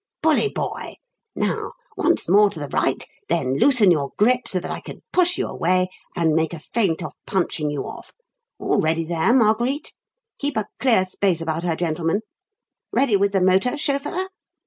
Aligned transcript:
Bully 0.23 0.49
boy! 0.49 0.95
Now, 1.35 1.73
once 1.95 2.27
more 2.27 2.49
to 2.49 2.59
the 2.59 2.69
right, 2.69 3.05
then 3.29 3.59
loosen 3.59 3.91
your 3.91 4.13
grip 4.17 4.47
so 4.47 4.59
that 4.59 4.71
I 4.71 4.79
can 4.79 5.03
push 5.13 5.37
you 5.37 5.45
away 5.47 5.89
and 6.15 6.33
make 6.33 6.53
a 6.53 6.59
feint 6.59 7.03
of 7.03 7.13
punching 7.27 7.69
you 7.69 7.83
off. 7.83 8.11
All 8.57 8.79
ready 8.81 9.03
there, 9.03 9.31
Marguerite? 9.31 9.93
Keep 10.39 10.57
a 10.57 10.65
clear 10.79 11.05
space 11.05 11.39
about 11.39 11.61
her, 11.63 11.75
gentlemen. 11.75 12.21
Ready 12.91 13.15
with 13.15 13.31
the 13.31 13.41
motor, 13.41 13.77
chauffeur? 13.77 14.29